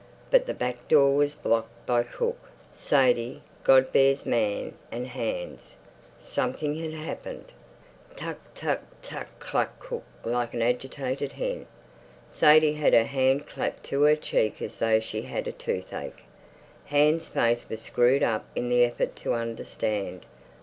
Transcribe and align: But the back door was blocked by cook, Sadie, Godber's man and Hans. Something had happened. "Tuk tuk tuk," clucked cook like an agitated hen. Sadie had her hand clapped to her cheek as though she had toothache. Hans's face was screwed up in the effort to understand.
But 0.31 0.47
the 0.47 0.55
back 0.55 0.87
door 0.87 1.13
was 1.15 1.35
blocked 1.35 1.85
by 1.85 2.01
cook, 2.01 2.49
Sadie, 2.73 3.43
Godber's 3.63 4.25
man 4.25 4.73
and 4.91 5.05
Hans. 5.05 5.75
Something 6.19 6.77
had 6.77 6.93
happened. 6.93 7.51
"Tuk 8.15 8.39
tuk 8.55 8.79
tuk," 9.03 9.27
clucked 9.37 9.77
cook 9.79 10.03
like 10.25 10.55
an 10.55 10.63
agitated 10.63 11.33
hen. 11.33 11.67
Sadie 12.31 12.73
had 12.73 12.93
her 12.93 13.03
hand 13.03 13.45
clapped 13.45 13.83
to 13.89 14.01
her 14.01 14.15
cheek 14.15 14.59
as 14.59 14.79
though 14.79 14.99
she 14.99 15.21
had 15.21 15.45
toothache. 15.59 16.23
Hans's 16.85 17.27
face 17.29 17.69
was 17.69 17.81
screwed 17.83 18.23
up 18.23 18.47
in 18.55 18.69
the 18.69 18.83
effort 18.83 19.15
to 19.17 19.35
understand. 19.35 20.25